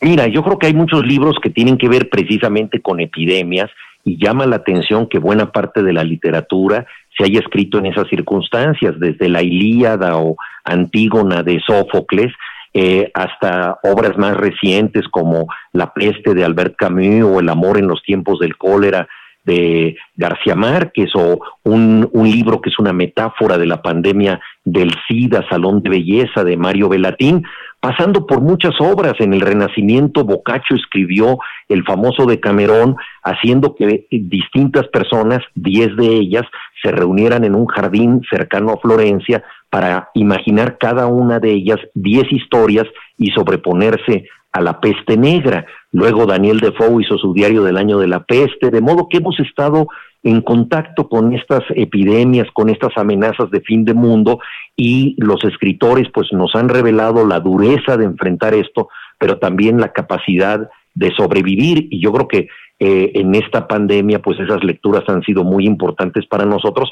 Mira, 0.00 0.26
yo 0.26 0.42
creo 0.42 0.58
que 0.58 0.68
hay 0.68 0.74
muchos 0.74 1.04
libros 1.04 1.36
que 1.42 1.50
tienen 1.50 1.76
que 1.76 1.90
ver 1.90 2.08
precisamente 2.08 2.80
con 2.80 2.98
epidemias 2.98 3.68
y 4.04 4.16
llama 4.16 4.46
la 4.46 4.56
atención 4.56 5.06
que 5.06 5.18
buena 5.18 5.52
parte 5.52 5.82
de 5.82 5.92
la 5.92 6.02
literatura 6.02 6.86
se 7.18 7.24
haya 7.24 7.40
escrito 7.40 7.76
en 7.76 7.86
esas 7.86 8.08
circunstancias, 8.08 8.98
desde 8.98 9.28
la 9.28 9.42
Ilíada 9.42 10.16
o 10.16 10.36
Antígona 10.64 11.42
de 11.42 11.60
Sófocles, 11.60 12.32
eh, 12.72 13.10
hasta 13.12 13.78
obras 13.82 14.16
más 14.16 14.34
recientes 14.34 15.06
como 15.08 15.46
La 15.74 15.92
peste 15.92 16.32
de 16.32 16.44
Albert 16.44 16.76
Camus 16.76 17.24
o 17.24 17.40
El 17.40 17.50
amor 17.50 17.76
en 17.76 17.88
los 17.88 18.02
tiempos 18.02 18.38
del 18.38 18.56
cólera 18.56 19.06
de 19.50 19.96
García 20.14 20.54
Márquez 20.54 21.10
o 21.14 21.40
un, 21.64 22.08
libro 22.12 22.60
que 22.60 22.70
es 22.70 22.78
una 22.78 22.92
metáfora 22.92 23.58
de 23.58 23.66
la 23.66 23.82
pandemia 23.82 24.40
del 24.64 24.92
SIDA, 25.08 25.44
Salón 25.48 25.82
de 25.82 25.90
Belleza 25.90 26.44
de 26.44 26.56
Mario 26.56 26.88
Velatín, 26.88 27.42
pasando 27.80 28.26
por 28.26 28.40
muchas 28.40 28.74
obras. 28.80 29.14
En 29.18 29.34
el 29.34 29.40
Renacimiento, 29.40 30.24
Boccaccio 30.24 30.76
escribió 30.76 31.38
el 31.68 31.84
famoso 31.84 32.26
de 32.26 32.38
Camerón, 32.38 32.96
haciendo 33.24 33.74
que 33.74 34.06
distintas 34.10 34.86
personas, 34.88 35.40
diez 35.54 35.96
de 35.96 36.06
ellas, 36.06 36.44
se 36.82 36.92
reunieran 36.92 37.44
en 37.44 37.54
un 37.54 37.66
jardín 37.66 38.20
cercano 38.30 38.70
a 38.72 38.78
Florencia 38.78 39.42
para 39.70 40.10
imaginar 40.14 40.78
cada 40.78 41.06
una 41.06 41.40
de 41.40 41.52
ellas 41.52 41.78
diez 41.94 42.30
historias 42.30 42.86
y 43.18 43.30
sobreponerse 43.30 44.26
a 44.52 44.60
la 44.60 44.80
peste 44.80 45.16
negra. 45.16 45.66
Luego 45.92 46.26
Daniel 46.26 46.60
Defoe 46.60 47.02
hizo 47.02 47.18
su 47.18 47.32
diario 47.32 47.62
del 47.62 47.76
año 47.76 47.98
de 47.98 48.08
la 48.08 48.24
peste, 48.24 48.70
de 48.70 48.80
modo 48.80 49.08
que 49.08 49.18
hemos 49.18 49.38
estado 49.40 49.86
en 50.22 50.42
contacto 50.42 51.08
con 51.08 51.32
estas 51.34 51.62
epidemias, 51.74 52.48
con 52.52 52.68
estas 52.68 52.96
amenazas 52.96 53.50
de 53.50 53.60
fin 53.60 53.84
de 53.84 53.94
mundo 53.94 54.40
y 54.76 55.16
los 55.18 55.42
escritores 55.44 56.08
pues 56.12 56.28
nos 56.32 56.54
han 56.54 56.68
revelado 56.68 57.26
la 57.26 57.40
dureza 57.40 57.96
de 57.96 58.04
enfrentar 58.04 58.54
esto, 58.54 58.88
pero 59.18 59.38
también 59.38 59.80
la 59.80 59.92
capacidad 59.92 60.68
de 60.94 61.10
sobrevivir 61.12 61.88
y 61.90 62.00
yo 62.00 62.12
creo 62.12 62.28
que 62.28 62.48
eh, 62.78 63.12
en 63.14 63.34
esta 63.34 63.66
pandemia 63.66 64.20
pues 64.20 64.38
esas 64.40 64.62
lecturas 64.62 65.04
han 65.08 65.22
sido 65.22 65.44
muy 65.44 65.64
importantes 65.64 66.26
para 66.26 66.44
nosotros 66.44 66.90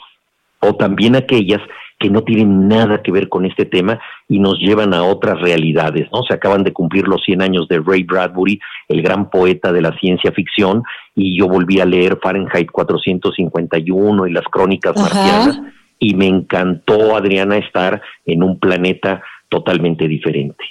o 0.60 0.74
también 0.76 1.14
aquellas 1.16 1.60
que 1.98 2.10
no 2.10 2.22
tienen 2.22 2.68
nada 2.68 3.02
que 3.02 3.10
ver 3.10 3.28
con 3.28 3.44
este 3.44 3.64
tema 3.64 3.98
y 4.28 4.38
nos 4.38 4.58
llevan 4.58 4.94
a 4.94 5.02
otras 5.02 5.40
realidades, 5.40 6.08
¿no? 6.12 6.22
Se 6.22 6.34
acaban 6.34 6.62
de 6.62 6.72
cumplir 6.72 7.08
los 7.08 7.22
100 7.24 7.42
años 7.42 7.68
de 7.68 7.80
Ray 7.84 8.04
Bradbury, 8.04 8.60
el 8.88 9.02
gran 9.02 9.30
poeta 9.30 9.72
de 9.72 9.82
la 9.82 9.98
ciencia 9.98 10.30
ficción, 10.32 10.82
y 11.14 11.38
yo 11.38 11.48
volví 11.48 11.80
a 11.80 11.84
leer 11.84 12.18
Fahrenheit 12.22 12.70
451 12.70 14.26
y 14.26 14.32
las 14.32 14.44
crónicas 14.44 14.96
marcianas, 14.96 15.60
y 15.98 16.14
me 16.14 16.28
encantó, 16.28 17.16
Adriana, 17.16 17.56
estar 17.56 18.00
en 18.24 18.44
un 18.44 18.60
planeta 18.60 19.22
totalmente 19.48 20.06
diferente. 20.06 20.64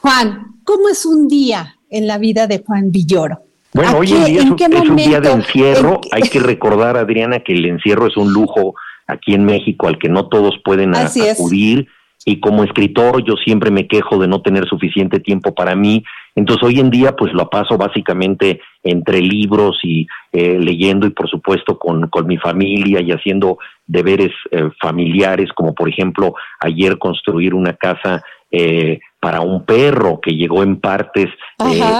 Juan, 0.00 0.58
¿cómo 0.64 0.88
es 0.90 1.06
un 1.06 1.26
día 1.26 1.76
en 1.88 2.06
la 2.06 2.18
vida 2.18 2.46
de 2.46 2.62
Juan 2.64 2.92
Villoro? 2.92 3.38
Bueno, 3.72 3.98
hoy 3.98 4.12
en 4.12 4.24
día 4.24 4.40
es, 4.40 4.50
un 4.88 4.96
día 4.96 5.20
de 5.20 5.30
encierro. 5.30 6.00
Hay 6.10 6.22
que 6.22 6.40
recordar, 6.40 6.96
Adriana, 6.96 7.40
que 7.40 7.52
el 7.52 7.64
encierro 7.66 8.06
es 8.06 8.16
un 8.16 8.32
lujo 8.32 8.74
aquí 9.06 9.34
en 9.34 9.44
México 9.44 9.88
al 9.88 9.98
que 9.98 10.08
no 10.08 10.28
todos 10.28 10.58
pueden 10.64 10.94
acudir. 10.94 11.88
Y 12.28 12.40
como 12.40 12.64
escritor 12.64 13.22
yo 13.24 13.34
siempre 13.36 13.70
me 13.70 13.86
quejo 13.86 14.18
de 14.18 14.26
no 14.26 14.42
tener 14.42 14.66
suficiente 14.66 15.20
tiempo 15.20 15.54
para 15.54 15.76
mí. 15.76 16.02
Entonces 16.34 16.66
hoy 16.66 16.80
en 16.80 16.90
día 16.90 17.14
pues 17.14 17.32
lo 17.32 17.48
paso 17.48 17.78
básicamente 17.78 18.60
entre 18.82 19.20
libros 19.20 19.78
y 19.84 20.08
eh, 20.32 20.58
leyendo 20.58 21.06
y 21.06 21.10
por 21.10 21.30
supuesto 21.30 21.78
con, 21.78 22.08
con 22.08 22.26
mi 22.26 22.36
familia 22.36 23.00
y 23.00 23.12
haciendo 23.12 23.58
deberes 23.86 24.32
eh, 24.50 24.68
familiares 24.80 25.50
como 25.54 25.72
por 25.74 25.88
ejemplo 25.88 26.34
ayer 26.60 26.98
construir 26.98 27.54
una 27.54 27.74
casa 27.74 28.24
eh, 28.50 29.00
para 29.20 29.40
un 29.40 29.64
perro 29.64 30.20
que 30.20 30.32
llegó 30.32 30.62
en 30.62 30.80
partes 30.80 31.28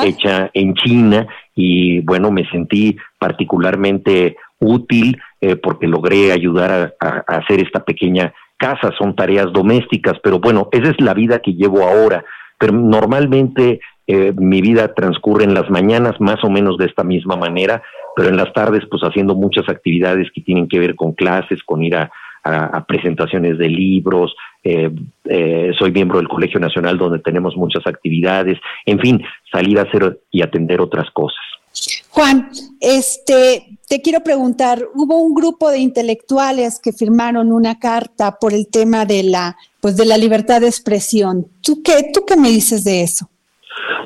hecha 0.05 0.51
en 0.55 0.75
China 0.75 1.27
y 1.55 2.01
bueno 2.01 2.31
me 2.31 2.49
sentí 2.51 2.97
particularmente 3.19 4.37
útil 4.59 5.19
eh, 5.41 5.57
porque 5.57 5.87
logré 5.87 6.33
ayudar 6.33 6.95
a, 7.01 7.07
hacer 7.27 7.61
esta 7.61 7.85
pequeña 7.85 8.33
casa, 8.57 8.91
son 8.99 9.15
tareas 9.15 9.53
domésticas, 9.53 10.15
pero 10.23 10.39
bueno, 10.41 10.69
esa 10.73 10.91
es 10.91 11.01
la 11.01 11.15
vida 11.15 11.41
que 11.41 11.55
llevo 11.55 11.83
ahora. 11.83 12.25
Pero 12.59 12.73
normalmente 12.73 13.81
eh, 14.07 14.33
mi 14.35 14.63
vida 14.63 14.95
transcurre 14.95 15.45
en 15.45 15.53
las 15.53 15.69
mañanas 15.69 16.19
más 16.21 16.43
o 16.43 16.49
menos 16.49 16.79
de 16.79 16.87
esta 16.87 17.05
misma 17.05 17.37
manera, 17.37 17.83
pero 18.15 18.29
en 18.29 18.37
las 18.37 18.53
tardes 18.55 18.85
pues 18.91 19.03
haciendo 19.03 19.35
muchas 19.35 19.69
actividades 19.69 20.29
que 20.35 20.41
tienen 20.41 20.69
que 20.69 20.79
ver 20.79 20.95
con 20.95 21.13
clases, 21.13 21.63
con 21.63 21.83
ir 21.83 21.97
a, 21.97 22.11
presentaciones 22.87 23.59
de 23.59 23.69
libros, 23.69 24.37
eh, 24.63 24.89
soy 25.77 25.91
miembro 25.91 26.19
del 26.19 26.29
Colegio 26.29 26.61
Nacional 26.61 26.97
donde 26.97 27.19
tenemos 27.19 27.57
muchas 27.57 27.85
actividades, 27.89 28.57
en 28.85 29.01
fin, 29.01 29.21
salir 29.51 29.81
a 29.81 29.83
hacer 29.83 30.21
y 30.31 30.43
atender 30.43 30.81
otras 30.81 31.11
cosas. 31.11 31.41
Juan, 32.11 32.51
este, 32.81 33.79
te 33.89 34.01
quiero 34.01 34.21
preguntar, 34.21 34.83
hubo 34.95 35.19
un 35.21 35.35
grupo 35.35 35.71
de 35.71 35.79
intelectuales 35.79 36.81
que 36.83 36.93
firmaron 36.93 37.53
una 37.53 37.79
carta 37.79 38.39
por 38.41 38.53
el 38.53 38.69
tema 38.69 39.05
de 39.05 39.23
la, 39.23 39.57
pues 39.81 39.97
de 39.97 40.07
la 40.07 40.17
libertad 40.17 40.61
de 40.61 40.69
expresión. 40.69 41.47
¿Tú 41.63 41.83
qué, 41.83 42.11
tú 42.13 42.25
qué 42.27 42.37
me 42.37 42.49
dices 42.49 42.85
de 42.85 43.03
eso? 43.03 43.29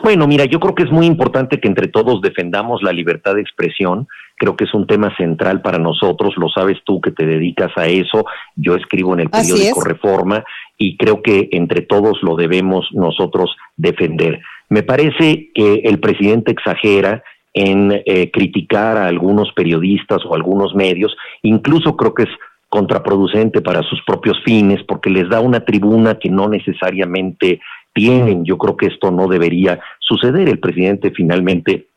Bueno, 0.02 0.26
mira, 0.26 0.44
yo 0.44 0.58
creo 0.58 0.74
que 0.74 0.82
es 0.82 0.90
muy 0.90 1.06
importante 1.06 1.60
que 1.60 1.68
entre 1.68 1.88
todos 1.88 2.20
defendamos 2.20 2.82
la 2.82 2.92
libertad 2.92 3.34
de 3.34 3.42
expresión. 3.42 4.08
Creo 4.36 4.56
que 4.56 4.64
es 4.64 4.74
un 4.74 4.86
tema 4.86 5.14
central 5.16 5.62
para 5.62 5.78
nosotros, 5.78 6.34
lo 6.36 6.48
sabes 6.48 6.78
tú 6.84 7.00
que 7.00 7.10
te 7.10 7.26
dedicas 7.26 7.70
a 7.76 7.86
eso. 7.86 8.24
Yo 8.56 8.74
escribo 8.74 9.14
en 9.14 9.20
el 9.20 9.30
periódico 9.30 9.82
Reforma 9.82 10.44
y 10.76 10.96
creo 10.96 11.22
que 11.22 11.48
entre 11.52 11.82
todos 11.82 12.18
lo 12.22 12.36
debemos 12.36 12.88
nosotros 12.92 13.54
defender. 13.76 14.40
Me 14.68 14.82
parece 14.82 15.50
que 15.54 15.82
el 15.84 16.00
presidente 16.00 16.52
exagera 16.52 17.22
en 17.52 18.02
eh, 18.04 18.30
criticar 18.30 18.96
a 18.96 19.06
algunos 19.06 19.52
periodistas 19.52 20.24
o 20.24 20.34
algunos 20.34 20.74
medios, 20.74 21.16
incluso 21.42 21.96
creo 21.96 22.14
que 22.14 22.24
es 22.24 22.30
contraproducente 22.68 23.60
para 23.60 23.82
sus 23.82 24.00
propios 24.06 24.40
fines 24.44 24.82
porque 24.84 25.10
les 25.10 25.28
da 25.28 25.40
una 25.40 25.64
tribuna 25.64 26.18
que 26.18 26.30
no 26.30 26.48
necesariamente 26.48 27.60
tienen. 27.92 28.44
Yo 28.44 28.56
creo 28.58 28.76
que 28.76 28.86
esto 28.86 29.10
no 29.10 29.26
debería 29.26 29.80
suceder. 29.98 30.48
El 30.48 30.60
presidente 30.60 31.10
finalmente 31.10 31.88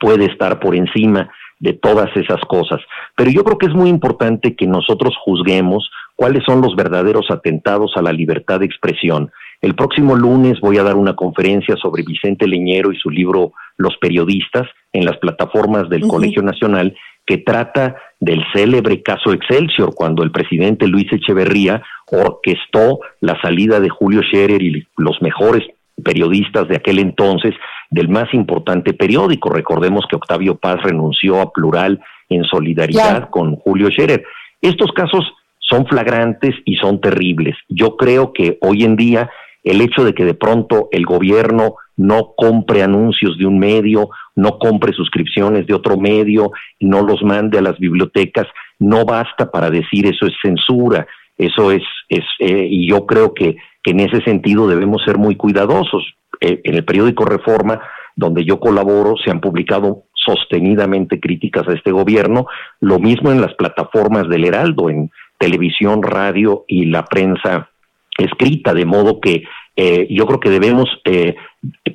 puede 0.00 0.26
estar 0.26 0.58
por 0.58 0.74
encima 0.74 1.30
de 1.60 1.72
todas 1.72 2.14
esas 2.16 2.40
cosas. 2.48 2.80
Pero 3.16 3.30
yo 3.30 3.44
creo 3.44 3.56
que 3.56 3.66
es 3.66 3.74
muy 3.74 3.88
importante 3.88 4.56
que 4.56 4.66
nosotros 4.66 5.14
juzguemos 5.24 5.90
cuáles 6.16 6.42
son 6.44 6.60
los 6.60 6.74
verdaderos 6.74 7.30
atentados 7.30 7.92
a 7.96 8.02
la 8.02 8.12
libertad 8.12 8.60
de 8.60 8.66
expresión. 8.66 9.30
El 9.60 9.74
próximo 9.74 10.14
lunes 10.14 10.60
voy 10.60 10.78
a 10.78 10.82
dar 10.82 10.96
una 10.96 11.14
conferencia 11.14 11.76
sobre 11.76 12.02
Vicente 12.02 12.46
Leñero 12.46 12.92
y 12.92 12.96
su 12.96 13.10
libro 13.10 13.52
Los 13.76 13.96
periodistas 13.98 14.68
en 14.92 15.04
las 15.04 15.16
plataformas 15.18 15.88
del 15.88 16.06
Colegio 16.06 16.42
Nacional 16.42 16.96
que 17.26 17.38
trata 17.38 17.96
del 18.20 18.42
célebre 18.54 19.02
caso 19.02 19.32
Excelsior, 19.32 19.94
cuando 19.94 20.22
el 20.22 20.30
presidente 20.30 20.86
Luis 20.86 21.12
Echeverría 21.12 21.82
orquestó 22.10 23.00
la 23.20 23.38
salida 23.40 23.80
de 23.80 23.88
Julio 23.88 24.22
Scherer 24.22 24.62
y 24.62 24.86
los 24.96 25.20
mejores 25.20 25.64
periodistas 26.02 26.68
de 26.68 26.76
aquel 26.76 27.00
entonces 27.00 27.54
del 27.90 28.08
más 28.08 28.32
importante 28.32 28.94
periódico. 28.94 29.50
Recordemos 29.50 30.04
que 30.08 30.16
Octavio 30.16 30.56
Paz 30.56 30.82
renunció 30.82 31.40
a 31.40 31.52
Plural 31.52 32.00
en 32.28 32.44
solidaridad 32.44 33.28
con 33.30 33.56
Julio 33.56 33.90
Scherer. 33.90 34.24
Estos 34.62 34.92
casos 34.92 35.24
son 35.58 35.86
flagrantes 35.86 36.54
y 36.64 36.76
son 36.76 37.00
terribles. 37.00 37.56
Yo 37.68 37.96
creo 37.96 38.32
que 38.32 38.58
hoy 38.60 38.84
en 38.84 38.94
día 38.94 39.30
el 39.66 39.80
hecho 39.80 40.04
de 40.04 40.14
que 40.14 40.24
de 40.24 40.34
pronto 40.34 40.88
el 40.92 41.04
gobierno 41.04 41.74
no 41.96 42.34
compre 42.36 42.84
anuncios 42.84 43.36
de 43.36 43.46
un 43.46 43.58
medio, 43.58 44.10
no 44.36 44.58
compre 44.58 44.92
suscripciones 44.92 45.66
de 45.66 45.74
otro 45.74 45.96
medio, 45.96 46.52
no 46.78 47.02
los 47.02 47.20
mande 47.24 47.58
a 47.58 47.62
las 47.62 47.76
bibliotecas, 47.76 48.46
no 48.78 49.04
basta 49.04 49.50
para 49.50 49.68
decir 49.68 50.06
eso 50.06 50.26
es 50.26 50.34
censura, 50.40 51.08
eso 51.36 51.72
es, 51.72 51.82
es 52.08 52.24
eh, 52.38 52.68
y 52.70 52.88
yo 52.88 53.06
creo 53.06 53.34
que, 53.34 53.56
en 53.84 54.00
ese 54.00 54.20
sentido 54.22 54.66
debemos 54.66 55.02
ser 55.04 55.16
muy 55.16 55.36
cuidadosos. 55.36 56.04
Eh, 56.40 56.60
en 56.64 56.74
el 56.74 56.84
periódico 56.84 57.24
Reforma, 57.24 57.80
donde 58.16 58.44
yo 58.44 58.58
colaboro, 58.58 59.14
se 59.16 59.30
han 59.30 59.40
publicado 59.40 60.04
sostenidamente 60.12 61.20
críticas 61.20 61.68
a 61.68 61.72
este 61.72 61.92
gobierno, 61.92 62.46
lo 62.80 62.98
mismo 62.98 63.30
en 63.30 63.40
las 63.40 63.54
plataformas 63.54 64.28
del 64.28 64.44
Heraldo, 64.44 64.90
en 64.90 65.10
televisión, 65.38 66.02
radio 66.02 66.64
y 66.66 66.86
la 66.86 67.04
prensa 67.04 67.70
escrita, 68.18 68.74
de 68.74 68.84
modo 68.84 69.20
que 69.20 69.44
eh, 69.76 70.06
yo 70.10 70.26
creo 70.26 70.40
que 70.40 70.50
debemos 70.50 70.88
eh, 71.04 71.36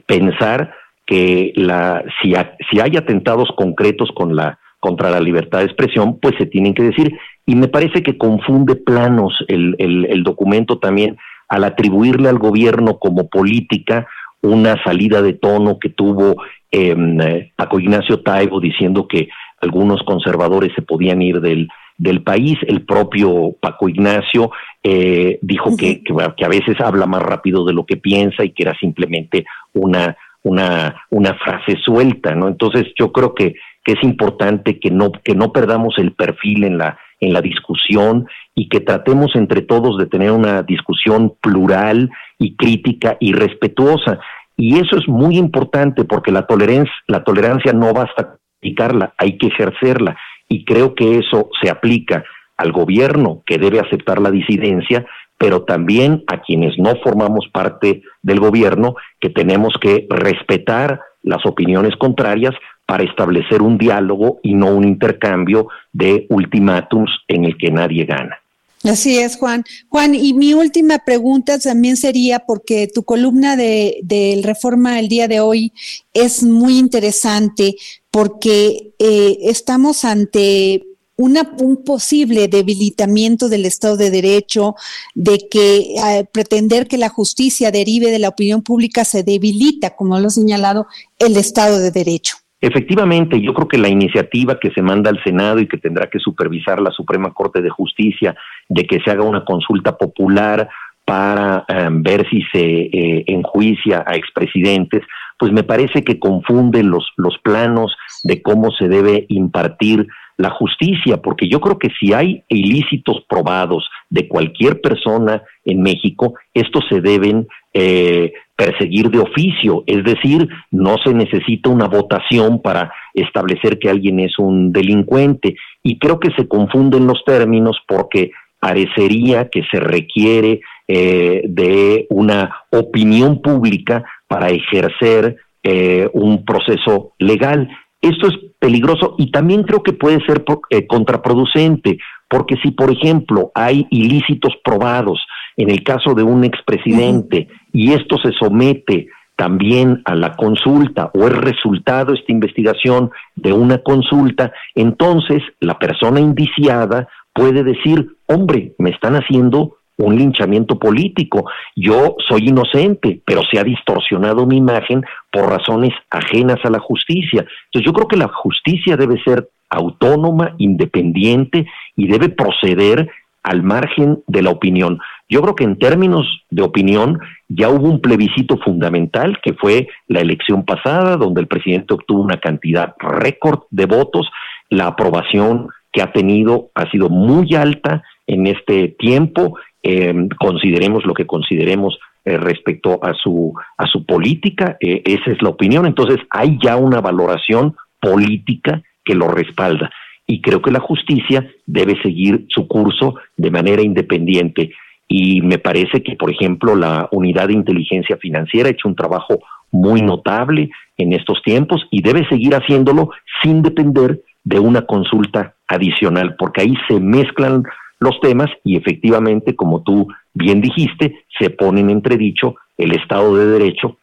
pensar 0.06 0.74
que 1.06 1.52
la, 1.56 2.04
si, 2.22 2.34
si 2.70 2.80
hay 2.80 2.96
atentados 2.96 3.50
concretos 3.58 4.10
con 4.14 4.36
la, 4.36 4.60
contra 4.80 5.10
la 5.10 5.20
libertad 5.20 5.60
de 5.60 5.66
expresión, 5.66 6.20
pues 6.20 6.36
se 6.38 6.46
tienen 6.46 6.74
que 6.74 6.84
decir. 6.84 7.18
Y 7.46 7.56
me 7.56 7.68
parece 7.68 8.04
que 8.04 8.18
confunde 8.18 8.76
planos 8.76 9.34
el, 9.48 9.76
el, 9.78 10.24
documento 10.24 10.80
también 10.80 11.18
al 11.50 11.64
atribuirle 11.64 12.30
al 12.30 12.40
gobierno 12.40 12.98
como 12.98 13.28
política 13.28 14.08
una 14.42 14.82
salida 14.84 15.22
de 15.22 15.34
tono 15.34 15.80
que 15.80 15.90
tuvo 15.90 16.36
eh, 16.72 17.52
Paco 17.56 17.80
Ignacio 17.80 18.22
Taibo 18.22 18.60
diciendo 18.60 19.08
que 19.08 19.28
algunos 19.60 20.02
conservadores 20.04 20.72
se 20.76 20.82
podían 20.82 21.22
ir 21.22 21.42
del 21.42 22.24
país. 22.24 22.58
El 22.68 22.86
propio 22.86 23.56
Paco 23.60 23.90
Ignacio 23.90 24.52
eh, 24.84 25.38
dijo 25.42 25.78
que, 25.78 26.04
que, 26.04 26.46
a 26.46 26.50
veces 26.50 26.80
habla 26.80 27.06
más 27.06 27.22
rápido 27.22 27.66
de 27.66 27.74
lo 27.74 27.86
que 27.86 27.98
piensa 27.98 28.44
y 28.44 28.52
que 28.52 28.64
era 28.64 28.76
simplemente 28.80 29.46
una, 29.74 30.18
una, 30.44 31.04
una 31.10 31.36
frase 31.36 31.78
suelta, 31.84 32.34
¿no? 32.36 32.48
Entonces 32.48 32.88
yo 32.98 33.12
creo 33.12 33.36
que, 33.36 33.56
que 33.84 33.94
es 33.94 34.04
importante 34.04 34.80
que 34.80 34.90
no, 34.90 35.12
que 35.12 35.36
no 35.36 35.52
perdamos 35.52 35.98
el 35.98 36.14
perfil 36.14 36.64
en 36.64 36.78
la, 36.78 36.98
en 37.20 37.34
la 37.34 37.42
discusión 37.42 38.28
y 38.56 38.70
que 38.70 38.80
tratemos 38.80 39.36
entre 39.36 39.62
todos 39.62 39.98
de 39.98 40.08
tener 40.08 40.32
una 40.32 40.64
discusión 40.64 41.34
plural 41.42 42.10
y 42.40 42.56
crítica 42.56 43.18
y 43.20 43.34
respetuosa. 43.34 44.20
Y 44.58 44.80
eso 44.80 44.98
es 44.98 45.08
muy 45.08 45.38
importante 45.38 46.04
porque 46.04 46.32
la 46.32 46.48
tolerancia, 46.48 46.94
la 47.08 47.24
tolerancia 47.24 47.72
no 47.74 47.94
basta 47.94 48.38
practicarla, 48.60 49.14
hay 49.18 49.38
que 49.38 49.48
ejercerla. 49.48 50.18
Y 50.50 50.66
creo 50.66 50.96
que 50.96 51.20
eso 51.20 51.50
se 51.62 51.70
aplica 51.70 52.24
al 52.62 52.72
gobierno 52.72 53.42
que 53.46 53.58
debe 53.58 53.80
aceptar 53.80 54.22
la 54.22 54.32
disidencia, 54.32 55.06
pero 55.38 55.64
también 55.64 56.24
a 56.28 56.42
quienes 56.42 56.78
no 56.78 56.96
formamos 57.04 57.48
parte 57.52 58.04
del 58.22 58.40
gobierno, 58.40 58.96
que 59.20 59.30
tenemos 59.30 59.74
que 59.82 60.06
respetar 60.10 61.02
las 61.24 61.44
opiniones 61.46 61.96
contrarias 61.96 62.54
para 62.86 63.04
establecer 63.04 63.62
un 63.62 63.78
diálogo 63.78 64.40
y 64.44 64.54
no 64.54 64.68
un 64.68 64.84
intercambio 64.84 65.68
de 65.92 66.28
ultimátums 66.30 67.10
en 67.28 67.46
el 67.46 67.58
que 67.58 67.72
nadie 67.72 68.06
gana. 68.06 68.38
Así 68.84 69.18
es, 69.18 69.38
Juan. 69.38 69.64
Juan, 69.90 70.16
y 70.16 70.34
mi 70.34 70.54
última 70.54 71.00
pregunta 71.00 71.60
también 71.60 71.98
sería, 71.98 72.40
porque 72.40 72.88
tu 72.88 73.04
columna 73.04 73.56
de, 73.56 74.42
Reforma 74.44 75.00
el 75.00 75.08
día 75.08 75.28
de 75.28 75.40
hoy 75.40 75.72
es 76.14 76.44
muy 76.44 76.78
interesante, 76.78 77.76
porque 78.10 78.94
eh, 79.00 79.38
estamos 79.44 80.04
ante 80.04 80.84
una, 81.22 81.42
un 81.60 81.84
posible 81.84 82.48
debilitamiento 82.48 83.50
del 83.50 83.66
Estado 83.66 83.98
de 83.98 84.10
Derecho, 84.10 84.76
de 85.16 85.48
que 85.50 85.96
eh, 85.96 86.26
pretender 86.32 86.88
que 86.88 86.98
la 86.98 87.10
justicia 87.10 87.72
derive 87.72 88.12
de 88.12 88.20
la 88.20 88.30
opinión 88.30 88.64
pública 88.64 89.06
se 89.06 89.24
debilita, 89.24 89.96
como 89.96 90.20
lo 90.20 90.28
ha 90.28 90.32
señalado, 90.32 90.88
el 91.20 91.38
Estado 91.38 91.80
de 91.80 91.92
Derecho. 91.92 92.38
Efectivamente, 92.60 93.42
yo 93.42 93.54
creo 93.56 93.68
que 93.68 93.80
la 93.80 93.90
iniciativa 93.90 94.60
que 94.60 94.70
se 94.72 94.84
manda 94.84 95.10
al 95.10 95.24
Senado 95.24 95.60
y 95.60 95.68
que 95.68 95.78
tendrá 95.78 96.10
que 96.10 96.20
supervisar 96.20 96.80
la 96.80 96.92
Suprema 96.92 97.34
Corte 97.34 97.62
de 97.62 97.72
Justicia 97.72 98.36
de 98.70 98.86
que 98.86 99.00
se 99.04 99.10
haga 99.10 99.24
una 99.24 99.44
consulta 99.44 99.98
popular 99.98 100.70
para 101.04 101.66
em, 101.68 102.04
ver 102.04 102.28
si 102.30 102.44
se 102.52 102.62
eh, 102.62 103.24
enjuicia 103.28 104.04
a 104.06 104.16
expresidentes, 104.16 105.02
pues 105.40 105.52
me 105.52 105.64
parece 105.64 106.04
que 106.04 106.20
confunde 106.20 106.84
los, 106.84 107.12
los 107.18 107.38
planos 107.40 107.96
de 108.24 108.44
cómo 108.44 108.70
se 108.72 108.88
debe 108.88 109.26
impartir 109.30 110.08
la 110.42 110.50
justicia, 110.50 111.18
porque 111.18 111.48
yo 111.48 111.60
creo 111.60 111.78
que 111.78 111.90
si 112.00 112.14
hay 112.14 112.44
ilícitos 112.50 113.24
probados 113.30 113.88
de 114.10 114.28
cualquier 114.28 114.82
persona 114.82 115.44
en 115.66 115.82
México, 115.82 116.34
estos 116.54 116.84
se 116.90 117.02
deben 117.02 117.48
eh, 117.74 118.34
perseguir 118.56 119.10
de 119.10 119.20
oficio, 119.20 119.84
es 119.88 120.04
decir, 120.04 120.48
no 120.72 120.98
se 121.04 121.14
necesita 121.14 121.70
una 121.70 121.88
votación 121.88 122.62
para 122.62 122.92
establecer 123.14 123.80
que 123.80 123.90
alguien 123.90 124.20
es 124.20 124.38
un 124.38 124.72
delincuente. 124.72 125.56
Y 125.84 125.98
creo 125.98 126.20
que 126.20 126.32
se 126.38 126.48
confunden 126.48 127.08
los 127.08 127.24
términos 127.26 127.78
porque 127.88 128.32
parecería 128.60 129.50
que 129.50 129.64
se 129.72 129.80
requiere 129.80 130.62
eh, 130.88 131.42
de 131.48 132.06
una 132.10 132.56
opinión 132.70 133.42
pública 133.42 134.04
para 134.28 134.50
ejercer 134.50 135.38
eh, 135.64 136.10
un 136.14 136.46
proceso 136.46 137.14
legal. 137.18 137.70
Esto 138.02 138.28
es 138.28 138.34
peligroso 138.60 139.16
y 139.18 139.32
también 139.32 139.64
creo 139.64 139.84
que 139.84 139.94
puede 139.94 140.20
ser 140.26 140.44
eh, 140.70 140.88
contraproducente, 140.88 142.00
porque 142.28 142.56
si, 142.64 142.72
por 142.72 142.92
ejemplo, 142.92 143.52
hay 143.54 143.86
ilícitos 143.92 144.54
probados 144.64 145.26
en 145.58 145.70
el 145.70 145.84
caso 145.84 146.14
de 146.16 146.24
un 146.24 146.44
expresidente 146.44 147.48
y 147.72 147.94
esto 147.94 148.18
se 148.18 148.32
somete 148.32 149.08
también 149.36 150.02
a 150.06 150.16
la 150.16 150.36
consulta 150.36 151.12
o 151.14 151.28
es 151.28 151.36
resultado 151.36 152.14
esta 152.14 152.32
investigación 152.32 153.12
de 153.36 153.54
una 153.54 153.80
consulta, 153.80 154.52
entonces 154.76 155.42
la 155.60 155.80
persona 155.80 156.20
indiciada 156.20 157.08
puede 157.34 157.64
decir, 157.64 158.16
hombre, 158.28 158.74
me 158.78 158.92
están 158.92 159.16
haciendo 159.16 159.78
un 160.06 160.16
linchamiento 160.18 160.78
político. 160.78 161.46
Yo 161.76 162.16
soy 162.28 162.50
inocente, 162.50 163.22
pero 163.26 163.42
se 163.52 163.60
ha 163.60 163.64
distorsionado 163.64 164.46
mi 164.46 164.58
imagen 164.58 165.04
por 165.32 165.50
razones 165.50 165.94
ajenas 166.10 166.58
a 166.64 166.70
la 166.70 166.80
justicia. 166.80 167.46
Entonces 167.66 167.86
yo 167.86 167.94
creo 167.94 168.08
que 168.08 168.18
la 168.18 168.28
justicia 168.28 168.98
debe 168.98 169.22
ser 169.24 169.50
autónoma, 169.70 170.56
independiente 170.58 171.66
y 171.96 172.08
debe 172.08 172.30
proceder 172.30 173.10
al 173.44 173.64
margen 173.64 174.20
de 174.28 174.44
la 174.44 174.52
opinión. 174.52 175.00
Yo 175.28 175.42
creo 175.42 175.56
que 175.56 175.64
en 175.64 175.80
términos 175.80 176.28
de 176.50 176.62
opinión 176.62 177.20
ya 177.48 177.70
hubo 177.70 177.88
un 177.88 178.02
plebiscito 178.02 178.58
fundamental 178.58 179.40
que 179.42 179.54
fue 179.54 179.88
la 180.08 180.20
elección 180.20 180.66
pasada, 180.66 181.16
donde 181.16 181.42
el 181.42 181.48
presidente 181.48 181.94
obtuvo 181.94 182.22
una 182.22 182.40
cantidad 182.40 182.94
récord 183.00 183.62
de 183.72 183.86
votos. 183.86 184.30
La 184.70 184.88
aprobación 184.88 185.70
que 185.92 186.02
ha 186.02 186.12
tenido 186.12 186.70
ha 186.76 186.90
sido 186.92 187.10
muy 187.10 187.56
alta 187.56 188.04
en 188.28 188.48
este 188.48 188.90
tiempo 189.00 189.58
eh, 189.84 190.14
consideremos 190.40 191.06
lo 191.06 191.14
que 191.14 191.26
consideremos 191.26 191.98
eh, 192.24 192.38
respecto 192.38 193.00
a 193.04 193.16
su 193.16 193.52
a 193.78 193.88
su 193.88 194.06
política 194.06 194.78
eh, 194.80 195.02
esa 195.06 195.32
es 195.32 195.42
la 195.42 195.50
opinión. 195.50 195.88
Entonces 195.88 196.20
hay 196.30 196.60
ya 196.64 196.78
una 196.78 197.02
valoración 197.02 197.76
política 198.00 198.84
que 199.04 199.16
lo 199.16 199.28
respalda. 199.30 199.90
Y 200.28 200.42
creo 200.42 200.62
que 200.62 200.72
la 200.72 200.80
justicia 200.80 201.50
debe 201.66 202.00
seguir 202.02 202.46
su 202.50 202.68
curso 202.68 203.16
de 203.38 203.50
manera 203.50 203.82
independiente. 203.82 204.72
Y 205.08 205.42
me 205.42 205.58
parece 205.58 206.04
que 206.04 206.16
por 206.16 206.30
ejemplo 206.30 206.76
la 206.76 207.10
unidad 207.12 207.48
de 207.48 207.54
inteligencia 207.54 208.18
financiera 208.18 208.70
ha 208.70 208.74
hecho 208.74 208.88
un 208.88 208.96
trabajo 208.96 209.40
muy 209.72 210.04
notable 210.04 210.70
en 210.98 211.14
estos 211.14 211.42
tiempos 211.42 211.88
y 211.90 212.04
debe 212.04 212.28
seguir 212.30 212.54
haciéndolo 212.54 213.10
sin 213.42 213.64
depender 213.64 214.22
de 214.44 214.60
una 214.60 214.84
consulta 214.84 215.56
adicional 215.68 216.36
porque 216.38 216.62
ahí 216.62 216.74
se 216.88 217.00
mezclan 217.00 217.64
los 218.02 218.20
temas 218.20 218.50
y 218.64 218.76
efectivamente, 218.76 219.56
como 219.56 219.84
tú 219.84 220.08
bien 220.34 220.60
dijiste, 220.60 221.24
se 221.40 221.52
pone 221.52 221.82
en 221.82 221.92
entredicho 221.92 222.56
el 222.78 222.94
Estado 222.94 223.36
de 223.36 223.46
Derecho, 223.46 223.98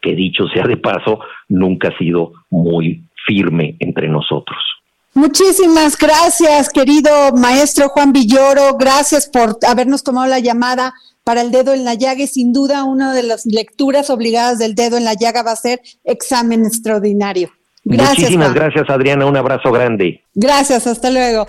que 0.00 0.14
dicho 0.14 0.46
sea 0.48 0.66
de 0.66 0.76
paso, 0.76 1.18
nunca 1.48 1.88
ha 1.88 1.98
sido 1.98 2.32
muy 2.48 3.02
firme 3.26 3.76
entre 3.80 4.08
nosotros. 4.08 4.56
Muchísimas 5.14 5.98
gracias, 5.98 6.70
querido 6.70 7.10
maestro 7.32 7.88
Juan 7.88 8.12
Villoro. 8.12 8.76
Gracias 8.78 9.28
por 9.28 9.58
habernos 9.68 10.04
tomado 10.04 10.28
la 10.28 10.38
llamada 10.38 10.94
para 11.24 11.40
el 11.40 11.50
dedo 11.50 11.74
en 11.74 11.84
la 11.84 11.94
llaga. 11.94 12.22
Y 12.22 12.28
sin 12.28 12.52
duda, 12.52 12.84
una 12.84 13.12
de 13.12 13.24
las 13.24 13.46
lecturas 13.46 14.10
obligadas 14.10 14.60
del 14.60 14.76
dedo 14.76 14.96
en 14.96 15.04
la 15.04 15.14
llaga 15.14 15.42
va 15.42 15.50
a 15.50 15.56
ser 15.56 15.80
examen 16.04 16.64
extraordinario. 16.64 17.50
Gracias. 17.82 18.18
Muchísimas 18.18 18.54
gracias, 18.54 18.88
Adriana. 18.88 19.26
Un 19.26 19.36
abrazo 19.36 19.72
grande. 19.72 20.22
Gracias, 20.34 20.86
hasta 20.86 21.10
luego. 21.10 21.48